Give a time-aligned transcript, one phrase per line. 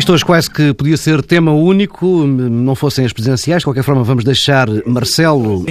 [0.00, 3.60] Isto hoje quase que podia ser tema único, não fossem as presidenciais.
[3.60, 5.62] De qualquer forma, vamos deixar Marcelo.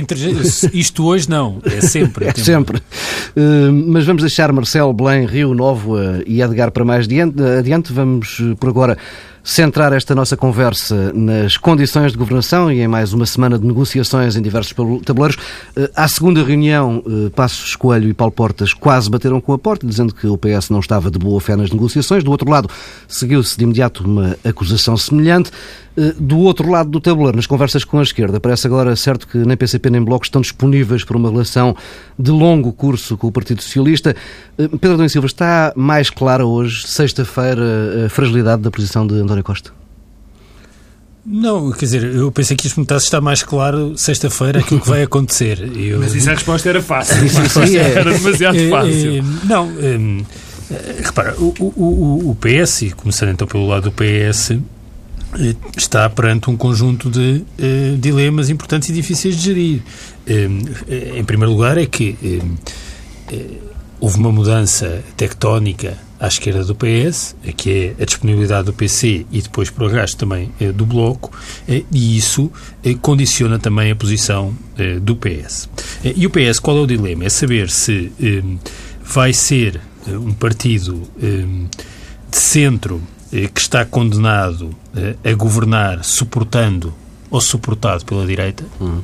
[0.71, 2.27] Isto hoje não, é sempre.
[2.27, 2.77] É sempre.
[2.77, 7.91] Uh, mas vamos deixar Marcelo, Belém, Rio Novo uh, e Edgar para mais adiante.
[7.91, 8.99] Vamos, uh, por agora,
[9.43, 14.35] centrar esta nossa conversa nas condições de governação e em mais uma semana de negociações
[14.35, 14.73] em diversos
[15.03, 15.37] tabuleiros.
[15.75, 19.85] Eh, à segunda reunião, eh, Passos Coelho e Paulo Portas quase bateram com a porta,
[19.85, 22.23] dizendo que o PS não estava de boa fé nas negociações.
[22.23, 22.69] Do outro lado,
[23.07, 25.51] seguiu-se de imediato uma acusação semelhante.
[25.99, 29.37] Eh, do outro lado do tabuleiro, nas conversas com a esquerda, parece agora certo que
[29.37, 31.75] nem PCP nem Bloco estão disponíveis para uma relação
[32.17, 34.15] de longo curso com o Partido Socialista.
[34.55, 39.71] Pedro Domingos Silva, está mais clara hoje, sexta-feira, a fragilidade da posição de António Costa?
[41.25, 45.03] Não, quer dizer, eu pensei que isto me está mais claro sexta-feira aquilo que vai
[45.03, 45.59] acontecer.
[45.75, 45.99] Eu...
[45.99, 47.25] Mas isso a resposta era fácil.
[47.25, 49.17] Isso, isso era demasiado é, fácil.
[49.17, 50.23] É, não, hum,
[51.03, 54.59] repara, o, o, o PS, começando então pelo lado do PS, eh,
[55.77, 59.81] está perante um conjunto de uh, dilemas importantes e difíceis de gerir.
[60.27, 62.55] Um, em primeiro lugar, é que um,
[63.99, 69.41] houve uma mudança tectónica à esquerda do PS, que é a disponibilidade do PC e
[69.41, 71.31] depois, por arrasto, também eh, do Bloco,
[71.67, 72.51] eh, e isso
[72.83, 74.53] eh, condiciona também a posição
[75.01, 75.69] do PS.
[76.03, 77.25] E o PS, qual é o dilema?
[77.25, 78.09] É saber se
[79.03, 84.75] vai ser um partido de centro que está condenado
[85.23, 86.93] a governar suportando
[87.29, 89.01] ou suportado pela direita, uhum.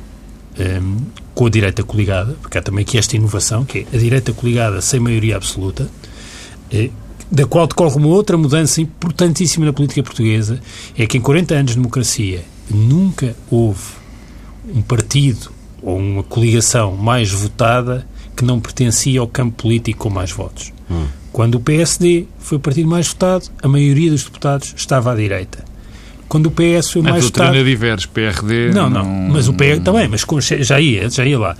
[1.34, 4.80] com a direita coligada, porque há também aqui esta inovação, que é a direita coligada
[4.80, 5.88] sem maioria absoluta,
[7.30, 10.60] da qual decorre uma outra mudança importantíssima na política portuguesa,
[10.96, 13.82] é que em 40 anos de democracia nunca houve
[14.74, 15.50] um partido
[15.82, 18.06] ou uma coligação mais votada
[18.36, 20.72] que não pertencia ao campo político com mais votos.
[20.90, 21.06] Hum.
[21.36, 25.62] Quando o PSD foi o partido mais votado, a maioria dos deputados estava à direita.
[26.30, 27.58] Quando o PS foi o mais votado...
[27.58, 28.70] A diverge, PRD...
[28.72, 30.24] Não, não, não, mas o PS também, mas
[30.64, 31.54] já ia, já ia lá.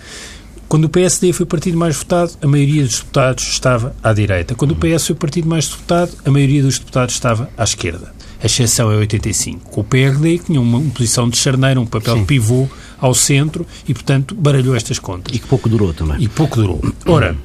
[0.66, 4.54] Quando o PSD foi o partido mais votado, a maioria dos deputados estava à direita.
[4.54, 8.14] Quando o PS foi o partido mais votado, a maioria dos deputados estava à esquerda.
[8.42, 9.68] A exceção é 85.
[9.68, 12.24] Com o PRD, que tinha uma, uma posição de charneiro, um papel Sim.
[12.24, 12.66] pivô
[12.98, 15.36] ao centro e, portanto, baralhou estas contas.
[15.36, 16.16] E que pouco durou também.
[16.18, 16.80] E pouco durou.
[17.04, 17.36] Ora,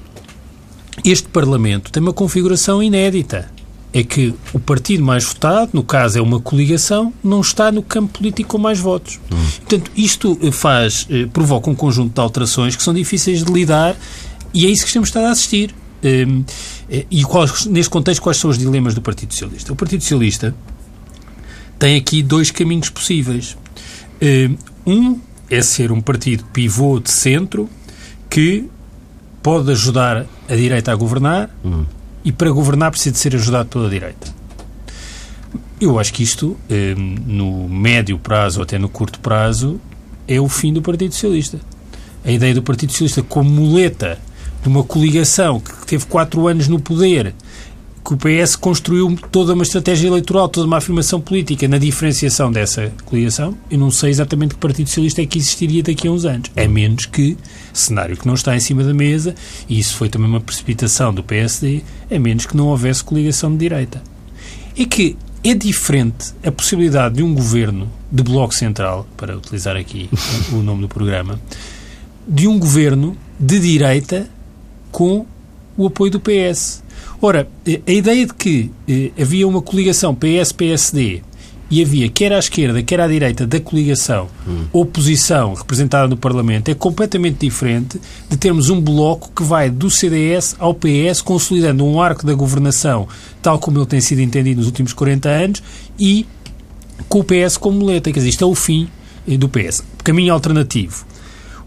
[1.04, 3.50] este Parlamento tem uma configuração inédita
[3.94, 8.20] é que o partido mais votado, no caso é uma coligação, não está no campo
[8.20, 9.20] político com mais votos.
[9.32, 9.36] Hum.
[9.58, 13.96] Portanto, isto eh, faz, eh, provoca um conjunto de alterações que são difíceis de lidar
[14.54, 15.76] e é isso que estamos a assistir.
[16.04, 16.44] Ehm,
[16.90, 19.74] eh, e quais, neste contexto, quais são os dilemas do Partido Socialista?
[19.74, 20.56] O Partido Socialista
[21.78, 23.58] tem aqui dois caminhos possíveis.
[24.22, 25.20] Ehm, um
[25.50, 27.70] é ser um partido pivô de centro
[28.30, 28.70] que
[29.42, 31.50] pode ajudar a direita a governar.
[31.64, 31.86] Hum
[32.24, 34.34] e para governar precisa de ser ajudado pela direita.
[35.80, 39.82] Eu acho que isto, eh, no médio prazo ou até no curto prazo,
[40.28, 41.60] é o fim do Partido Socialista.
[42.24, 44.20] A ideia do Partido Socialista como muleta
[44.62, 47.34] de uma coligação que teve quatro anos no poder
[48.04, 52.92] que o PS construiu toda uma estratégia eleitoral, toda uma afirmação política na diferenciação dessa
[53.06, 53.56] coligação.
[53.70, 56.50] Eu não sei exatamente que Partido Socialista é que existiria daqui a uns anos.
[56.56, 57.38] A menos que,
[57.72, 59.36] cenário que não está em cima da mesa,
[59.70, 63.58] e isso foi também uma precipitação do PSD, a menos que não houvesse coligação de
[63.58, 64.02] direita.
[64.78, 70.10] É que é diferente a possibilidade de um governo de Bloco Central, para utilizar aqui
[70.52, 71.40] o nome do programa,
[72.28, 74.28] de um governo de direita
[74.92, 75.26] com
[75.78, 76.84] o apoio do PS.
[77.22, 77.48] Ora,
[77.88, 81.22] a ideia de que eh, havia uma coligação PS-PSD
[81.70, 84.66] e havia, quer à esquerda, quer à direita da coligação, hum.
[84.74, 90.56] oposição representada no Parlamento, é completamente diferente de termos um bloco que vai do CDS
[90.60, 93.08] ao PS, consolidando um arco da governação,
[93.42, 95.64] tal como ele tem sido entendido nos últimos 40 anos,
[95.98, 96.26] e
[97.08, 98.12] com o PS como muleta.
[98.12, 98.90] Quer dizer, isto é o fim
[99.28, 99.84] eh, do PS.
[100.04, 101.06] Caminho alternativo.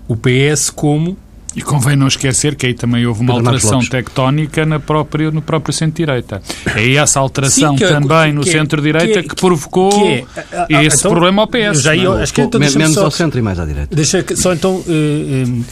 [0.07, 1.17] O PS como
[1.57, 5.73] e convém não esquecer que aí também houve uma alteração tectónica na própria, no próprio
[5.73, 6.43] centro-direita.
[6.75, 10.27] É essa alteração Sim, é, também no é- centro-direita que, que, provocou que
[10.69, 11.83] é, esse então, problema ao PS.
[11.83, 13.95] Já ia, acho que então, menos só, ao centro e mais à direita.
[13.95, 15.65] Deixa só então uh, uh,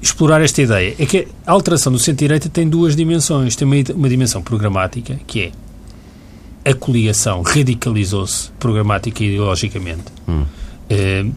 [0.00, 0.94] explorar esta ideia.
[0.98, 3.56] É que a alteração do centro-direita tem duas dimensões.
[3.56, 5.52] Tem uma, uma dimensão programática, que
[6.64, 10.04] é a coligação radicalizou-se programática e ideologicamente.
[10.28, 10.42] Hum.
[10.90, 11.32] Uh,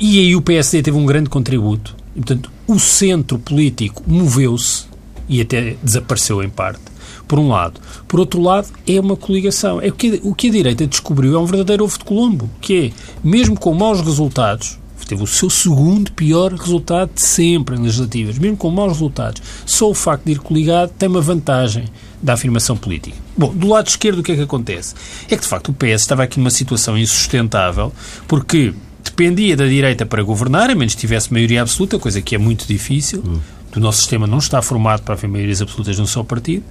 [0.00, 4.84] e aí o PSD teve um grande contributo e, portanto, o centro político moveu-se
[5.28, 6.82] e até desapareceu em parte,
[7.26, 7.80] por um lado.
[8.06, 9.80] Por outro lado, é uma coligação.
[9.80, 12.86] É o, que, o que a direita descobriu é um verdadeiro ovo de Colombo, que
[12.86, 18.38] é, mesmo com maus resultados, teve o seu segundo pior resultado de sempre em legislativas,
[18.38, 21.86] mesmo com maus resultados, só o facto de ir coligado tem uma vantagem,
[22.22, 23.16] da afirmação política.
[23.36, 24.94] Bom, do lado esquerdo o que é que acontece?
[25.28, 27.92] É que, de facto, o PS estava aqui numa situação insustentável,
[28.28, 28.74] porque
[29.20, 32.66] dependia da direita para governar, a menos que tivesse maioria absoluta, coisa que é muito
[32.66, 33.22] difícil.
[33.26, 33.38] Hum.
[33.76, 36.64] O nosso sistema não está formado para haver maiorias absolutas num só partido.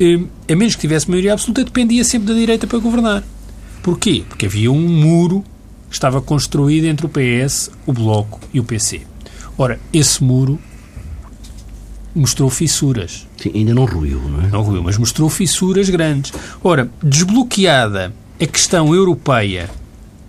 [0.00, 3.24] Hum, a menos que tivesse maioria absoluta, dependia sempre da direita para governar.
[3.82, 4.22] Porquê?
[4.28, 5.44] Porque havia um muro
[5.88, 9.02] que estava construído entre o PS, o Bloco e o PC.
[9.56, 10.58] Ora, esse muro
[12.14, 13.26] mostrou fissuras.
[13.36, 14.46] Sim, ainda não ruiu, não é?
[14.46, 16.32] Não ruiu, mas mostrou fissuras grandes.
[16.62, 19.68] Ora, desbloqueada a questão europeia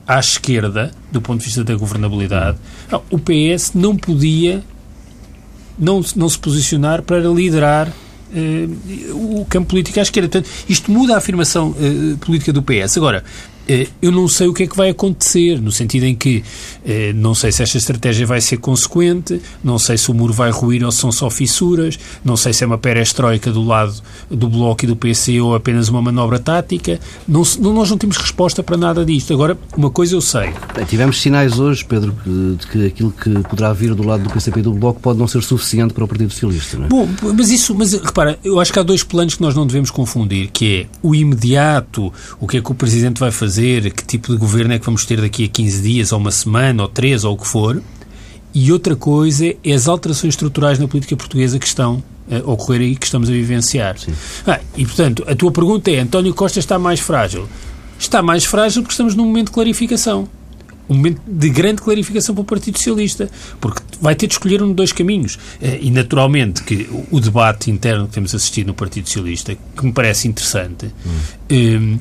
[0.09, 2.57] à esquerda, do ponto de vista da governabilidade,
[3.11, 4.63] o PS não podia
[5.77, 7.94] não, não se posicionar para liderar
[8.33, 8.67] eh,
[9.11, 10.27] o campo político à esquerda.
[10.27, 12.97] Portanto, isto muda a afirmação eh, política do PS.
[12.97, 13.23] Agora,
[14.01, 16.44] eu não sei o que é que vai acontecer, no sentido em que
[16.83, 20.50] eh, não sei se esta estratégia vai ser consequente, não sei se o muro vai
[20.50, 23.94] ruir ou se são só fissuras, não sei se é uma perestroika do lado
[24.30, 27.00] do Bloco e do PC ou apenas uma manobra tática.
[27.27, 29.33] Não, nós não temos resposta para nada disto.
[29.33, 30.51] Agora, uma coisa eu sei.
[30.88, 34.63] tivemos sinais hoje, Pedro, de que aquilo que poderá vir do lado do PCP e
[34.63, 36.89] do Bloco pode não ser suficiente para o Partido Socialista, não é?
[36.89, 37.07] Bom,
[37.38, 40.50] mas isso, mas repara, eu acho que há dois planos que nós não devemos confundir,
[40.51, 44.31] que é o imediato, o que é que o Presidente vai fazer fazer, que tipo
[44.31, 47.23] de governo é que vamos ter daqui a 15 dias, ou uma semana, ou três,
[47.25, 47.81] ou o que for.
[48.53, 52.01] E outra coisa é as alterações estruturais na política portuguesa que estão
[52.31, 53.95] a ocorrer e que estamos a vivenciar.
[54.47, 57.47] Ah, e, portanto, a tua pergunta é: António Costa está mais frágil?
[58.00, 60.27] Está mais frágil porque estamos num momento de clarificação
[60.89, 63.30] um momento de grande clarificação para o Partido Socialista,
[63.62, 65.38] porque vai ter de escolher um de dois caminhos.
[65.62, 69.91] Eh, e, naturalmente, que o debate interno que temos assistido no Partido Socialista, que me
[69.91, 72.00] parece interessante, hum.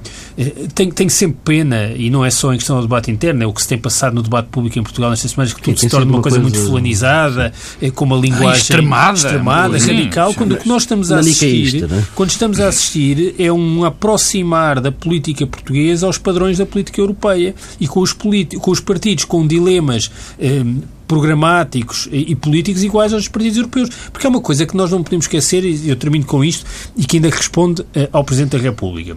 [0.74, 3.52] tem, tem sempre pena, e não é só em questão do debate interno, é o
[3.52, 6.06] que se tem passado no debate público em Portugal nestas semanas, que tudo se torna
[6.06, 7.52] uma coisa, coisa, muito fulanizada,
[7.94, 12.06] com uma linguagem ah, extremada, extremada radical, quando o que nós estamos a assistir, né?
[12.14, 17.54] quando estamos a assistir, é um aproximar da política portuguesa aos padrões da política europeia
[17.80, 20.64] e com os, com os partidos com dilemas eh,
[21.06, 23.88] programáticos e, políticos iguais aos partidos europeus.
[24.12, 26.66] Porque é uma coisa que nós não podemos esquecer, e eu termino com isto,
[26.96, 29.16] e que ainda responde eh, ao Presidente da República.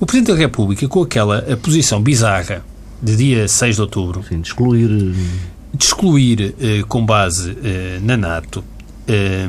[0.00, 2.64] O Presidente da República, com aquela posição bizarra
[3.02, 8.16] de dia 6 de outubro, Sim, de excluir, de excluir eh, com base eh, na
[8.16, 8.64] NATO
[9.06, 9.48] eh,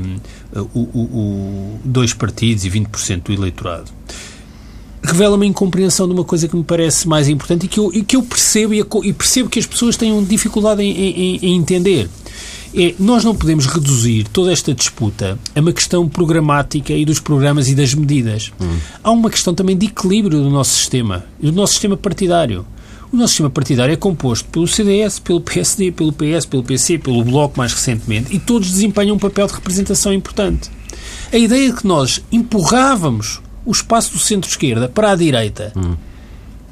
[0.73, 3.91] o, o, o, dois partidos e 20% do eleitorado
[5.05, 8.03] revela uma incompreensão de uma coisa que me parece mais importante e que eu, e
[8.03, 12.09] que eu percebo e, e, percebo que as pessoas tenham dificuldade em, em, em entender.
[12.77, 17.69] É, nós não podemos reduzir toda esta disputa a uma questão programática e dos programas
[17.69, 18.51] e das medidas.
[18.59, 18.77] Hum.
[19.01, 22.65] Há uma questão também de equilíbrio do nosso sistema, do nosso sistema partidário.
[23.13, 27.23] O nosso sistema partidário é composto pelo CDS, pelo PSD, pelo PS, pelo PC, pelo
[27.23, 30.69] Bloco mais recentemente, e todos desempenham um papel de representação importante.
[31.31, 35.95] A ideia de que nós empurrávamos o espaço do centro-esquerda para a direita hum.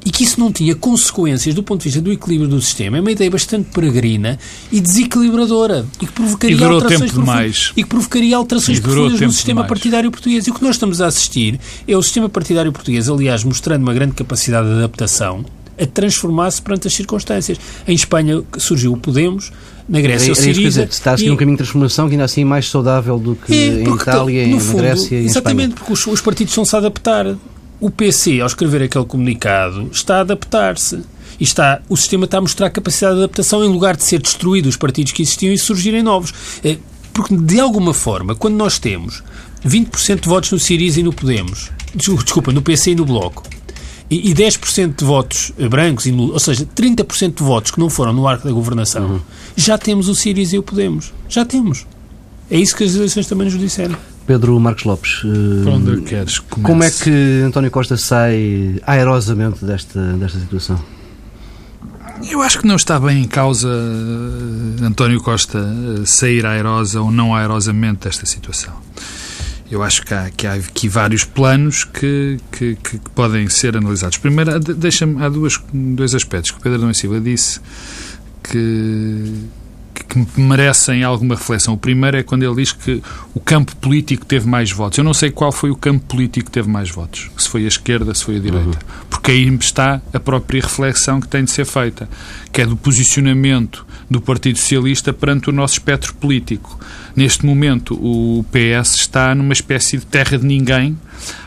[0.04, 3.00] e que isso não tinha consequências do ponto de vista do equilíbrio do sistema é
[3.00, 4.38] uma ideia bastante peregrina
[4.70, 9.62] e desequilibradora e que provocaria e alterações profundas, e que provocaria alterações profundas no sistema
[9.62, 9.68] demais.
[9.68, 10.46] partidário português.
[10.46, 13.94] E o que nós estamos a assistir é o sistema partidário português, aliás, mostrando uma
[13.94, 15.44] grande capacidade de adaptação
[15.78, 17.58] a transformar-se perante as circunstâncias.
[17.86, 19.52] Em Espanha surgiu o Podemos,
[19.88, 20.84] na Grécia o Siriza...
[20.84, 23.52] Está a seguir um caminho de transformação que ainda assim é mais saudável do que
[23.52, 26.78] é, em Itália, no fundo, na Grécia e Exatamente, porque os, os partidos estão-se a
[26.78, 27.36] adaptar.
[27.80, 31.00] O PC, ao escrever aquele comunicado, está a adaptar-se.
[31.38, 34.68] E está, o sistema está a mostrar capacidade de adaptação em lugar de ser destruído
[34.68, 36.32] os partidos que existiam e surgirem novos.
[36.64, 36.78] É,
[37.12, 39.22] porque, de alguma forma, quando nós temos
[39.66, 43.42] 20% de votos no Siriza e no Podemos, desculpa, no PC e no Bloco,
[44.14, 48.28] e, e 10% de votos brancos, ou seja, 30% de votos que não foram no
[48.28, 49.20] arco da governação, uhum.
[49.56, 51.12] já temos o Siriza e o Podemos.
[51.28, 51.86] Já temos.
[52.50, 53.96] É isso que as eleições também nos disseram.
[54.26, 60.80] Pedro Marcos Lopes, uh, queres como é que António Costa sai aerosamente desta, desta situação?
[62.30, 67.10] Eu acho que não está bem em causa uh, António Costa uh, sair aerosa ou
[67.10, 68.72] não aerosamente desta situação
[69.74, 74.18] eu acho que há, que há aqui vários planos que, que, que podem ser analisados.
[74.18, 77.60] Primeiro, deixa-me, há duas, dois aspectos que o Pedro Domingos Silva disse
[78.42, 79.48] que,
[80.14, 81.74] que merecem alguma reflexão.
[81.74, 83.02] O primeiro é quando ele diz que
[83.34, 84.98] o campo político teve mais votos.
[84.98, 87.30] Eu não sei qual foi o campo político que teve mais votos.
[87.36, 88.66] Se foi a esquerda, se foi a direita.
[88.66, 89.04] Uhum.
[89.10, 92.08] Porque aí está a própria reflexão que tem de ser feita,
[92.52, 96.78] que é do posicionamento do Partido Socialista perante o nosso espectro político.
[97.16, 100.96] Neste momento, o PS está numa espécie de terra de ninguém,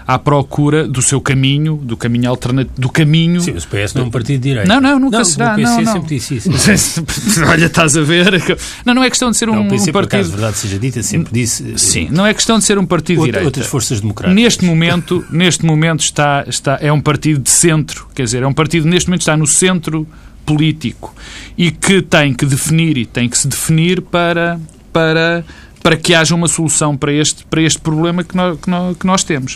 [0.05, 3.41] à procura do seu caminho, do caminho alternativo, do caminho...
[3.41, 4.67] Sim, o PS não é um partido de direita.
[4.67, 5.53] Não, não, nunca não, será.
[5.53, 5.93] O PC não, não.
[5.93, 6.49] sempre disse isso.
[7.47, 8.41] Olha, estás a ver?
[8.85, 10.15] Não, não é questão de ser um, não, o PC, um partido...
[10.15, 11.77] Acaso, verdade seja dita, sempre disse...
[11.77, 13.47] Sim, não é questão de ser um partido Outra, de direita.
[13.47, 14.43] Outras forças democráticas.
[14.43, 18.53] Neste momento, neste momento está, está, é um partido de centro, quer dizer, é um
[18.53, 20.07] partido neste momento está no centro
[20.47, 21.13] político
[21.57, 24.57] e que tem que definir e tem que se definir para,
[24.93, 25.43] para,
[25.87, 29.07] para que haja uma solução para este, para este problema que nós, que nós, que
[29.07, 29.55] nós temos.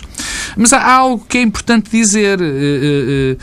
[0.56, 2.40] Mas há algo que é importante dizer.
[2.40, 3.38] Uh, uh,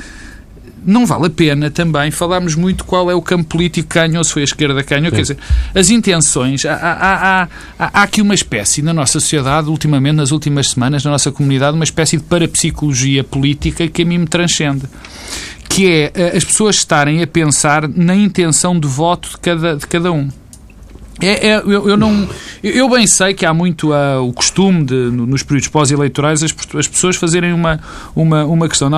[0.83, 4.33] não vale a pena também falarmos muito qual é o campo político que ganhou, se
[4.33, 5.11] foi a esquerda que ganhou.
[5.11, 5.37] Quer dizer,
[5.75, 6.65] as intenções.
[6.65, 11.11] Há, há, há, há, aqui uma espécie na nossa sociedade, ultimamente, nas últimas semanas, na
[11.11, 14.87] nossa comunidade, uma espécie de parapsicologia política que a mim me transcende
[15.67, 19.85] que é eh, as pessoas estarem a pensar na intenção de voto de cada, de
[19.85, 20.27] cada um.
[21.21, 22.27] É, é, eu, eu, não,
[22.63, 26.87] eu bem sei que há muito uh, o costume de, nos períodos pós-eleitorais as, as,
[26.87, 27.79] pessoas fazerem uma,
[28.15, 28.89] uma, uma questão,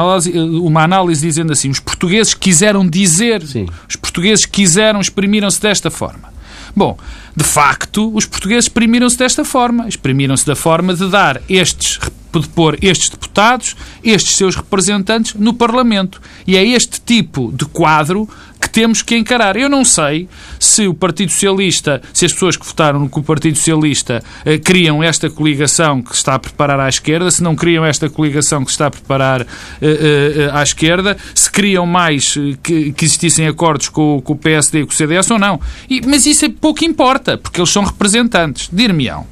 [0.62, 3.68] uma análise dizendo assim: os portugueses quiseram dizer, Sim.
[3.90, 6.32] os portugueses quiseram, exprimiram-se desta forma.
[6.76, 6.98] Bom,
[7.36, 9.88] de facto, os portugueses exprimiram-se desta forma.
[9.88, 12.00] Exprimiram-se da forma de dar estes
[12.40, 16.22] de pôr estes deputados, estes seus representantes no Parlamento.
[16.48, 18.30] E é este tipo de quadro
[18.72, 19.56] temos que encarar.
[19.58, 20.28] Eu não sei
[20.60, 25.30] se o Partido Socialista, se as pessoas que votaram no Partido Socialista eh, criam esta
[25.30, 28.92] coligação que está a preparar à esquerda, se não criam esta coligação que está a
[28.92, 29.46] preparar eh,
[29.82, 34.82] eh, à esquerda, se criam mais eh, que, que, existissem acordos com, com, o PSD
[34.82, 35.60] e com o CDS ou não.
[35.90, 38.70] E, mas isso é pouco importa, porque eles são representantes.
[38.72, 39.26] Dir-me-ão.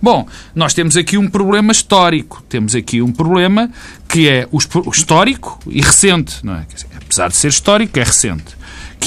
[0.00, 2.42] Bom, nós temos aqui um problema histórico.
[2.48, 3.70] Temos aqui um problema
[4.08, 4.58] que é o
[4.90, 6.66] histórico e recente, não é?
[6.72, 8.56] Dizer, apesar de ser histórico, é recente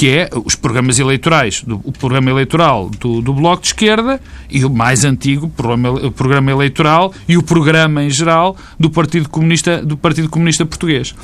[0.00, 4.64] que é os programas eleitorais, do, o programa eleitoral do, do, Bloco de Esquerda e
[4.64, 9.84] o mais antigo programa, o programa eleitoral e o programa em geral do Partido Comunista,
[9.84, 11.14] do Partido Comunista Português.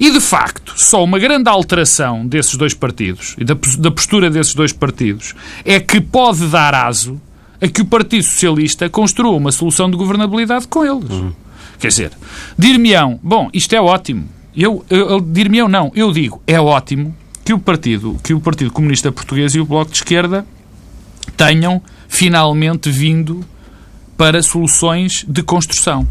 [0.00, 4.54] E, de facto, só uma grande alteração desses dois partidos e da, da postura desses
[4.54, 7.20] dois partidos é que pode dar aso
[7.60, 11.10] a que o Partido Socialista construa uma solução de governabilidade com eles.
[11.10, 11.30] Uhum.
[11.78, 12.12] Quer dizer,
[12.58, 14.26] dir-me-ão, bom, isto é ótimo.
[14.56, 17.14] Eu, eu, eu dir-me-ão, não, eu digo, é ótimo
[17.44, 20.46] que o Partido, que o Partido Comunista Português e o Bloco de Esquerda
[21.36, 23.44] tenham finalmente vindo
[24.16, 26.08] para soluções de construção.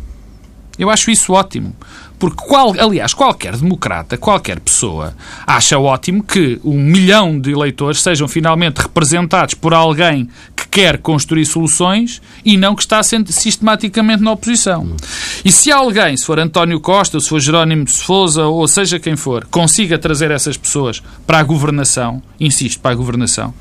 [0.78, 1.76] Eu acho isso ótimo.
[2.20, 5.14] Porque, qual, aliás, qualquer democrata, qualquer pessoa,
[5.46, 11.46] acha ótimo que um milhão de eleitores sejam finalmente representados por alguém que quer construir
[11.46, 14.96] soluções e não que está sendo sistematicamente na oposição.
[15.44, 19.16] E se alguém, se for António Costa, se for Jerónimo de Sousa, ou seja quem
[19.16, 23.54] for, consiga trazer essas pessoas para a governação, insisto, para a governação,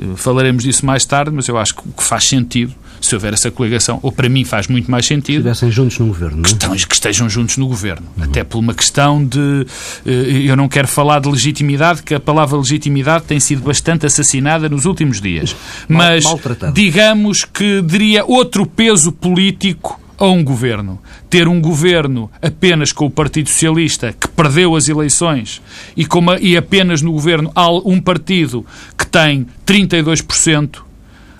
[0.00, 3.98] eh, falaremos disso mais tarde, mas eu acho que faz sentido se houver essa coligação,
[4.02, 5.42] ou para mim faz muito mais sentido.
[5.42, 6.76] Que estivessem juntos no governo, não é?
[6.78, 8.06] Que estejam juntos no governo.
[8.16, 8.24] Uhum.
[8.24, 9.66] Até por uma questão de.
[10.06, 14.68] Eh, eu não quero falar de legitimidade, que a palavra legitimidade tem sido bastante assassinada
[14.68, 15.54] nos últimos dias.
[15.88, 16.24] Mas
[16.72, 20.98] digamos que diria outro peso político a um governo.
[21.30, 25.62] Ter um governo apenas com o Partido Socialista, que perdeu as eleições,
[25.96, 30.87] e, uma, e apenas no governo há um partido que tem 32%,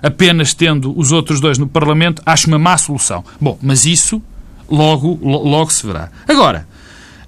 [0.01, 3.23] apenas tendo os outros dois no Parlamento, acho uma má solução.
[3.39, 4.21] Bom, mas isso
[4.69, 6.09] logo, logo se verá.
[6.27, 6.67] Agora,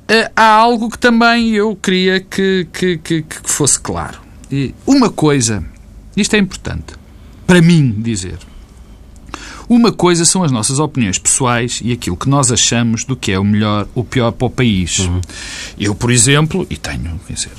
[0.08, 4.20] eh, há algo que também eu queria que, que, que, que fosse claro.
[4.86, 5.64] Uma coisa,
[6.16, 6.94] isto é importante,
[7.48, 8.38] para mim dizer.
[9.70, 13.40] Uma coisa são as nossas opiniões pessoais e aquilo que nós achamos do que é
[13.40, 15.00] o melhor ou pior para o país.
[15.00, 15.22] Uhum.
[15.80, 17.52] Eu, por exemplo, e tenho, quer dizer,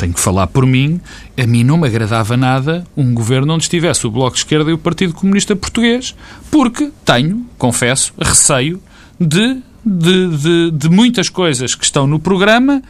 [0.00, 0.98] tenho que falar por mim,
[1.36, 4.72] a mim não me agradava nada um governo onde estivesse o Bloco de Esquerda e
[4.72, 6.16] o Partido Comunista Português,
[6.50, 8.80] porque tenho, confesso, receio
[9.20, 12.82] de, de, de, de muitas coisas que estão no programa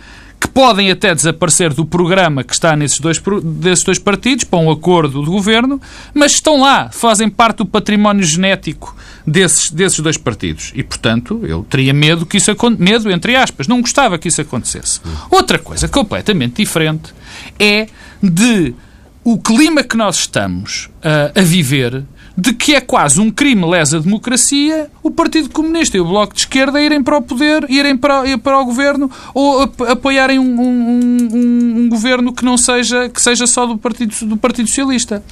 [0.53, 5.23] podem até desaparecer do programa que está nesses dois, desses dois partidos, para um acordo
[5.23, 5.81] do governo,
[6.15, 10.73] mas estão lá, fazem parte do património genético desses, desses dois partidos.
[10.75, 15.01] E, portanto, eu teria medo que isso medo, entre aspas, não gostava que isso acontecesse.
[15.31, 17.13] Outra coisa completamente diferente
[17.59, 17.87] é
[18.23, 18.75] de
[19.23, 22.05] o clima que nós estamos uh, a viver
[22.37, 26.41] de que é quase um crime lesa democracia o Partido Comunista e o Bloco de
[26.41, 31.77] Esquerda irem para o poder, irem para, para o governo ou apoiarem um, um, um,
[31.79, 35.23] um, governo que não seja, que seja só do Partido, do partido Socialista.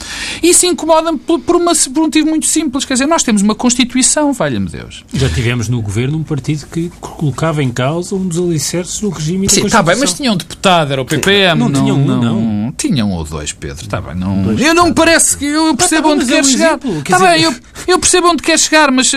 [0.43, 2.85] Isso incomoda-me por, por, uma, por um motivo muito simples.
[2.85, 5.05] Quer dizer, nós temos uma Constituição, valha-me Deus.
[5.13, 9.49] Já tivemos no governo um partido que colocava em causa um dos alicerces do regime
[9.49, 11.59] Sim, está bem, mas tinha um deputado, era o PPM.
[11.61, 12.23] Não, não, tinha um, não.
[12.23, 12.73] não.
[12.77, 13.85] Tinha um ou dois, Pedro.
[13.85, 14.53] Está bem, não...
[14.59, 16.79] eu não me parece que eu percebo onde quer chegar.
[16.89, 16.99] Exemplo.
[17.01, 17.31] Está dizer...
[17.31, 17.55] bem, eu,
[17.87, 19.17] eu, percebo onde quer chegar, mas uh,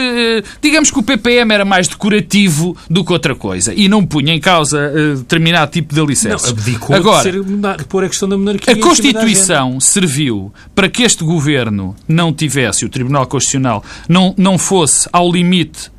[0.62, 4.40] digamos que o PPM era mais decorativo do que outra coisa e não punha em
[4.40, 6.46] causa uh, determinado tipo de alicerce.
[6.46, 8.74] Não, abdicou Agora, de, ser, pôr a questão da monarquia.
[8.74, 15.08] A Constituição serviu para que este governo não tivesse, o Tribunal Constitucional não, não fosse
[15.12, 15.92] ao limite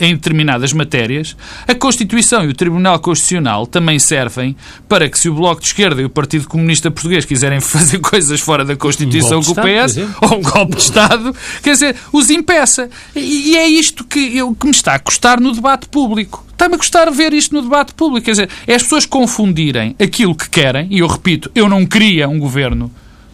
[0.00, 1.36] em determinadas matérias,
[1.66, 4.56] a Constituição e o Tribunal Constitucional também servem
[4.88, 8.40] para que, se o Bloco de Esquerda e o Partido Comunista Português quiserem fazer coisas
[8.40, 12.30] fora da Constituição um com o PS, ou um golpe de Estado, quer dizer, os
[12.30, 12.90] impeça.
[13.14, 16.44] E, e é isto que, eu, que me está a custar no debate público.
[16.52, 18.24] Está-me a custar ver isto no debate público.
[18.24, 22.28] Quer dizer, é as pessoas confundirem aquilo que querem, e eu repito, eu não queria
[22.28, 22.90] um governo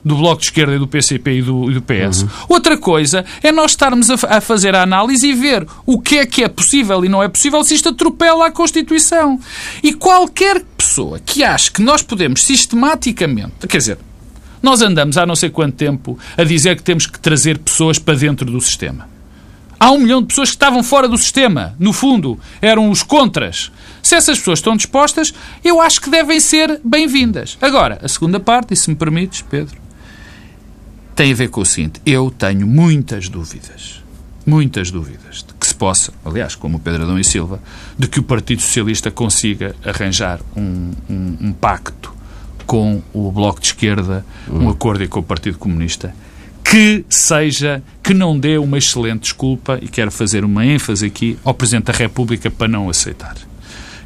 [0.07, 2.23] do Bloco de Esquerda e do PCP e do, e do PS.
[2.23, 2.29] Uhum.
[2.51, 6.25] Outra coisa é nós estarmos a, a, fazer a análise e ver o que é
[6.25, 9.41] que é possível e não é possível se isto atropela a Constituição.
[9.83, 13.99] E qualquer pessoa que ache que nós podemos sistematicamente, quer dizer,
[14.63, 18.15] nós andamos há não sei quanto tempo a dizer que temos que trazer pessoas para
[18.15, 19.09] dentro do sistema.
[19.79, 21.75] Há um milhão de pessoas que estavam fora do sistema.
[21.81, 23.73] No fundo, eram os contras.
[24.03, 25.35] Se essas pessoas estão dispostas,
[25.65, 27.59] eu acho que devem ser bem-vindas.
[27.61, 29.86] Agora, a segunda parte, e se me permites, Pedro,
[31.17, 34.03] tem a ver com o seguinte: eu tenho muitas dúvidas,
[34.45, 37.61] muitas dúvidas de que se possa, aliás, como o Pedro Adão e Silva,
[37.99, 42.15] de que o Partido Socialista consiga arranjar um, um, um pacto
[42.67, 44.71] com o Bloco de Esquerda, um uhum.
[44.71, 46.15] acordo com o Partido Comunista,
[46.63, 51.55] que seja, que não dê uma excelente desculpa, e quero fazer uma ênfase aqui, ao
[51.55, 53.37] Presidente da República para não aceitar.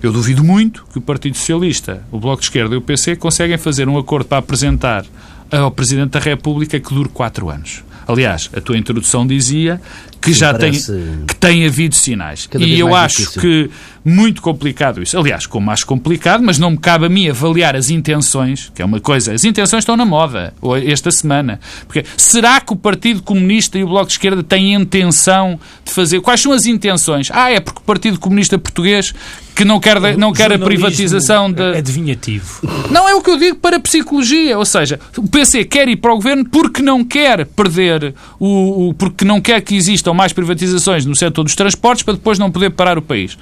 [0.02, 3.59] Eu duvido muito que o Partido Socialista, o Bloco de Esquerda e o PC conseguem
[3.59, 5.05] fazer um acordo para apresentar
[5.50, 7.83] ao Presidente da República que dure quatro anos.
[8.07, 9.80] Aliás, a tua introdução dizia
[10.21, 12.49] que já tem, que tem havido sinais.
[12.59, 13.40] E eu acho difícil.
[13.40, 13.71] que
[14.04, 15.19] muito complicado isso.
[15.19, 18.85] Aliás, como mais complicado, mas não me cabe a mim avaliar as intenções, que é
[18.85, 19.33] uma coisa.
[19.33, 20.54] As intenções estão na moda
[20.87, 21.61] esta semana.
[21.87, 26.21] Porque será que o Partido Comunista e o Bloco de Esquerda têm intenção de fazer.
[26.21, 27.30] Quais são as intenções?
[27.33, 29.14] Ah, é porque o Partido Comunista Português
[29.61, 31.76] que não quer, não quer a privatização de.
[31.76, 32.66] Adivinhativo.
[32.90, 34.57] Não é o que eu digo para a psicologia.
[34.57, 38.89] Ou seja, o PC quer ir para o governo porque não quer perder o.
[38.89, 42.50] o porque não quer que existam mais privatizações no setor dos transportes para depois não
[42.50, 43.36] poder parar o país.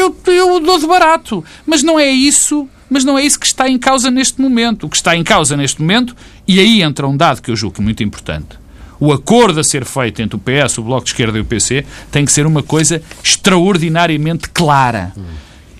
[0.00, 1.44] Eu, eu dou de barato.
[1.66, 2.68] Mas não é isso.
[2.88, 4.86] Mas não é isso que está em causa neste momento.
[4.86, 7.80] O que está em causa neste momento, e aí entra um dado que eu julgo
[7.80, 8.58] muito importante.
[8.98, 11.86] O acordo a ser feito entre o PS, o Bloco de Esquerda e o PC
[12.10, 15.12] tem que ser uma coisa extraordinariamente clara,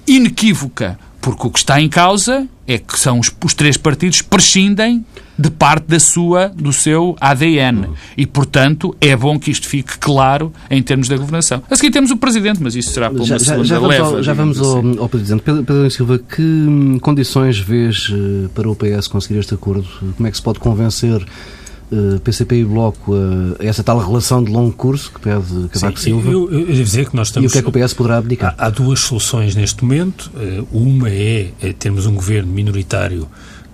[0.06, 5.04] inequívoca, porque o que está em causa é que são os, os três partidos prescindem
[5.38, 7.88] de parte da sua, do seu ADN.
[8.16, 11.62] E, portanto, é bom que isto fique claro em termos da governação.
[11.70, 14.06] A seguir temos o Presidente, mas isso será para uma já, segunda já, já leva.
[14.06, 14.98] Ao, já vamos ao, assim.
[14.98, 15.42] ao, Presidente.
[15.42, 19.86] Pedro, Pedro Silva, que hum, condições vês eh, para o PS conseguir este acordo?
[20.16, 21.24] Como é que se pode convencer
[22.22, 23.14] PCP eh, e Bloco
[23.58, 26.30] a essa tal relação de longo curso que pede Cavaco Sim, Silva?
[26.30, 27.44] Eu, eu, devo dizer que nós estamos...
[27.44, 28.54] E o que é que o PS poderá abdicar?
[28.56, 30.30] Há, há duas soluções neste momento.
[30.36, 33.28] Eh, uma é, é termos um governo minoritário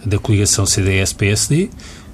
[0.05, 1.69] da coligação CDS-PSD,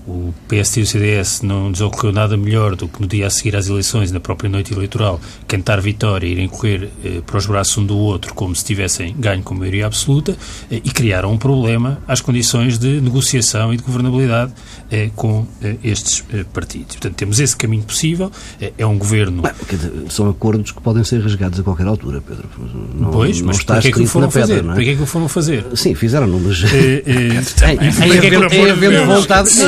[0.07, 3.31] o PSD e o CDS não lhes ocorreu nada melhor do que no dia a
[3.31, 7.47] seguir às eleições, na própria noite eleitoral, cantar vitória e irem correr eh, para os
[7.47, 10.37] braços um do outro como se tivessem ganho com maioria absoluta
[10.71, 14.53] eh, e criaram um problema às condições de negociação e de governabilidade
[14.91, 16.97] eh, com eh, estes eh, partidos.
[16.97, 18.31] Portanto, temos esse caminho possível.
[18.61, 19.43] Eh, é um governo.
[20.09, 22.49] são acordos que podem ser rasgados a qualquer altura, Pedro.
[22.95, 24.63] Não, pois, não mas está para que é que o foram pedra, fazer?
[24.63, 24.75] Não é?
[24.75, 25.65] Para que é que o foram fazer?
[25.75, 26.63] Sim, fizeram, mas.
[27.63, 28.13] Em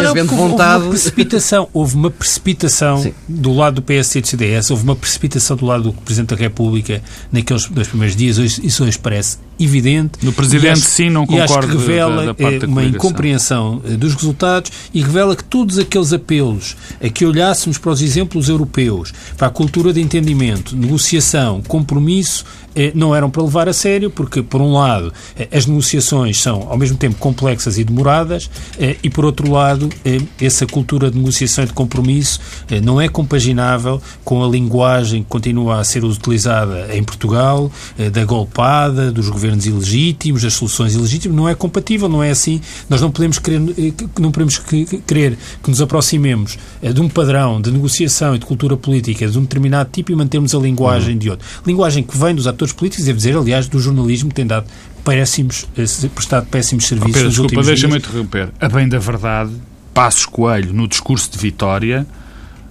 [0.06, 0.74] havendo vontade havendo vontade.
[0.74, 3.14] Houve uma precipitação, houve uma precipitação Sim.
[3.28, 6.36] do lado do PSD e do CDS, houve uma precipitação do lado do Presidente da
[6.36, 10.18] República naqueles dois primeiros dias, isso hoje parece evidente.
[10.22, 11.68] No Presidente, acho, sim, não concordo.
[11.68, 16.12] Que revela da, da eh, uma incompreensão eh, dos resultados e revela que todos aqueles
[16.12, 22.44] apelos a que olhássemos para os exemplos europeus, para a cultura de entendimento, negociação, compromisso,
[22.74, 25.12] eh, não eram para levar a sério, porque, por um lado,
[25.52, 28.50] as negociações são, ao mesmo tempo, complexas e demoradas,
[29.02, 29.88] e, por outro lado,
[30.40, 32.40] essa cultura de negociação e de compromisso
[32.82, 37.70] não é compaginável com a linguagem que continua a ser utilizada em Portugal,
[38.12, 42.60] da golpada, dos governos governos ilegítimos, das soluções ilegítimas, não é compatível, não é assim.
[42.88, 44.58] Nós não podemos querer, eh, não podemos
[45.06, 49.38] querer que nos aproximemos eh, de um padrão de negociação e de cultura política de
[49.38, 51.18] um determinado tipo e mantermos a linguagem uhum.
[51.18, 51.46] de outro.
[51.66, 54.66] Linguagem que vem dos atores políticos, devo dizer, aliás, do jornalismo que tem dado
[55.04, 58.48] péssimos, eh, prestado péssimos serviços oh, Pedro, desculpa, deixa-me interromper.
[58.58, 59.50] A bem da verdade,
[59.92, 62.06] Passos Coelho, no discurso de Vitória,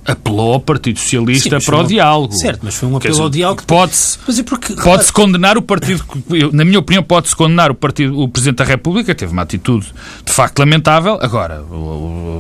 [0.05, 2.33] apelou ao Partido Socialista Sim, para o diálogo.
[2.33, 3.63] Certo, mas foi um apelo dizer, ao diálogo.
[3.65, 6.03] Pode-se é porque, pode condenar o Partido.
[6.51, 9.87] Na minha opinião, pode-se condenar o, partido, o Presidente da República, teve uma atitude
[10.25, 11.17] de facto lamentável.
[11.21, 11.63] Agora,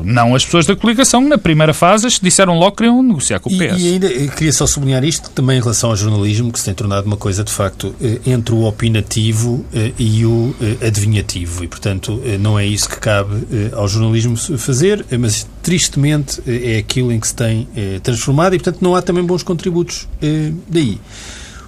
[0.03, 3.57] não as pessoas da coligação, na primeira fase, disseram logo que queriam negociar com o
[3.57, 3.79] PS.
[3.79, 6.65] E, e ainda eh, queria só sublinhar isto também em relação ao jornalismo, que se
[6.65, 11.63] tem tornado uma coisa de facto eh, entre o opinativo eh, e o adivinhativo.
[11.63, 17.19] E, portanto, não é isso que cabe ao jornalismo fazer, mas tristemente é aquilo em
[17.19, 17.52] que se tem
[18.01, 20.07] transformado e, portanto, não há também bons contributos
[20.67, 20.99] daí.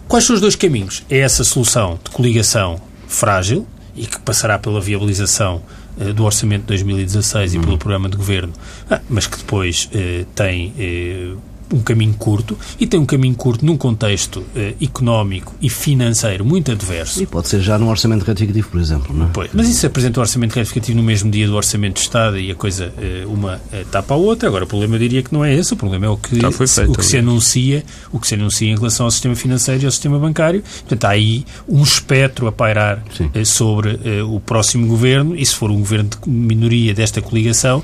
[0.07, 1.03] Quais são os dois caminhos?
[1.09, 5.61] É essa solução de coligação frágil e que passará pela viabilização
[5.99, 7.77] eh, do Orçamento de 2016 e pelo uhum.
[7.77, 8.53] Programa de Governo,
[8.89, 11.33] ah, mas que depois eh, tem eh,
[11.73, 16.71] um caminho curto e tem um caminho curto num contexto uh, económico e financeiro muito
[16.71, 17.21] adverso.
[17.21, 19.29] E pode ser já num orçamento retificativo, por exemplo, não é?
[19.33, 22.51] Pois, mas isso apresenta o orçamento retificativo no mesmo dia do orçamento de Estado e
[22.51, 24.47] a coisa uh, uma uh, tapa a outra.
[24.47, 26.91] Agora, o problema eu diria que não é esse, o problema é o que, feito,
[26.91, 29.91] o que se anuncia, o que se anuncia em relação ao sistema financeiro e ao
[29.91, 30.61] sistema bancário.
[30.61, 33.03] Portanto, há aí um espectro a pairar
[33.45, 37.83] sobre o próximo governo e se for um governo de minoria desta coligação,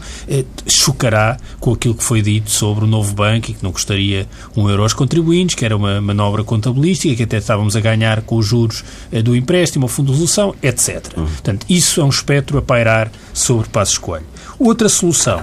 [0.67, 4.69] chocará com aquilo que foi dito sobre o novo banco e que não custaria um
[4.69, 8.45] euro aos contribuintes, que era uma manobra contabilística, que até estávamos a ganhar com os
[8.45, 11.05] juros eh, do empréstimo, o fundo de resolução, etc.
[11.17, 11.25] Uhum.
[11.25, 14.25] Portanto, isso é um espectro a pairar sobre Passos Coelho.
[14.60, 15.41] Outra solução